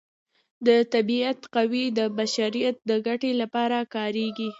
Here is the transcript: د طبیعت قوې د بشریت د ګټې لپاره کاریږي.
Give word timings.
د 0.67 0.69
طبیعت 0.93 1.39
قوې 1.55 1.85
د 1.97 1.99
بشریت 2.17 2.75
د 2.89 2.91
ګټې 3.07 3.31
لپاره 3.41 3.77
کاریږي. 3.95 4.49